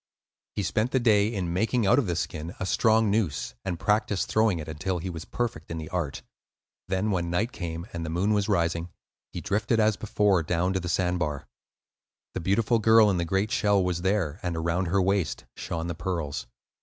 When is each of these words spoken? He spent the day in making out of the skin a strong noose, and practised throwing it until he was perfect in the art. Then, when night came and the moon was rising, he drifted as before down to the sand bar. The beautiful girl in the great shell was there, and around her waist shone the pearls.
He 0.55 0.63
spent 0.63 0.89
the 0.89 0.99
day 0.99 1.27
in 1.31 1.53
making 1.53 1.85
out 1.85 1.99
of 1.99 2.07
the 2.07 2.15
skin 2.15 2.55
a 2.59 2.65
strong 2.65 3.11
noose, 3.11 3.53
and 3.63 3.79
practised 3.79 4.27
throwing 4.29 4.57
it 4.57 4.67
until 4.67 4.97
he 4.97 5.11
was 5.11 5.25
perfect 5.25 5.69
in 5.69 5.77
the 5.77 5.89
art. 5.89 6.23
Then, 6.87 7.11
when 7.11 7.29
night 7.29 7.51
came 7.51 7.85
and 7.93 8.03
the 8.03 8.09
moon 8.09 8.33
was 8.33 8.49
rising, 8.49 8.89
he 9.31 9.41
drifted 9.41 9.79
as 9.79 9.97
before 9.97 10.41
down 10.41 10.73
to 10.73 10.79
the 10.79 10.89
sand 10.89 11.19
bar. 11.19 11.45
The 12.33 12.39
beautiful 12.39 12.79
girl 12.79 13.11
in 13.11 13.17
the 13.17 13.25
great 13.25 13.51
shell 13.51 13.83
was 13.83 14.01
there, 14.01 14.39
and 14.41 14.57
around 14.57 14.85
her 14.87 14.99
waist 14.99 15.45
shone 15.55 15.85
the 15.85 15.93
pearls. 15.93 16.47